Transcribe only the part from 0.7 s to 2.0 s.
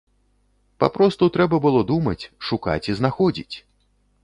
Папросту трэба было